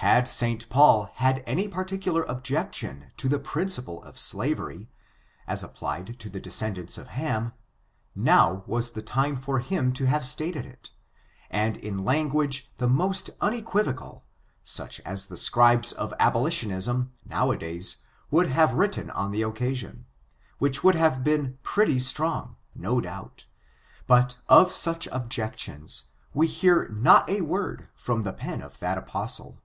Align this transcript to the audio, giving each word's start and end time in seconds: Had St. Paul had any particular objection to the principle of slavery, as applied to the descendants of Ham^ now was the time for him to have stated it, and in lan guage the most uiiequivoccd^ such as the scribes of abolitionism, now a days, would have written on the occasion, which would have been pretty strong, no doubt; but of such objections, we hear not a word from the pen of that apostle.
Had 0.00 0.28
St. 0.28 0.68
Paul 0.68 1.10
had 1.14 1.42
any 1.48 1.66
particular 1.66 2.22
objection 2.24 3.10
to 3.16 3.28
the 3.28 3.40
principle 3.40 4.00
of 4.04 4.18
slavery, 4.20 4.88
as 5.48 5.64
applied 5.64 6.20
to 6.20 6.30
the 6.30 6.38
descendants 6.38 6.96
of 6.96 7.08
Ham^ 7.08 7.54
now 8.14 8.62
was 8.68 8.90
the 8.90 9.02
time 9.02 9.34
for 9.36 9.58
him 9.58 9.92
to 9.94 10.04
have 10.06 10.24
stated 10.24 10.64
it, 10.64 10.90
and 11.50 11.76
in 11.78 12.04
lan 12.04 12.28
guage 12.28 12.70
the 12.78 12.86
most 12.86 13.30
uiiequivoccd^ 13.40 14.22
such 14.62 15.00
as 15.00 15.26
the 15.26 15.36
scribes 15.36 15.92
of 15.92 16.14
abolitionism, 16.20 17.12
now 17.24 17.50
a 17.50 17.56
days, 17.56 17.96
would 18.30 18.48
have 18.48 18.74
written 18.74 19.10
on 19.10 19.32
the 19.32 19.42
occasion, 19.42 20.06
which 20.58 20.84
would 20.84 20.94
have 20.94 21.24
been 21.24 21.58
pretty 21.64 21.98
strong, 21.98 22.54
no 22.76 23.00
doubt; 23.00 23.46
but 24.06 24.36
of 24.48 24.72
such 24.72 25.08
objections, 25.10 26.04
we 26.32 26.46
hear 26.46 26.86
not 26.90 27.28
a 27.28 27.40
word 27.40 27.88
from 27.96 28.22
the 28.22 28.32
pen 28.34 28.62
of 28.62 28.78
that 28.78 28.98
apostle. 28.98 29.58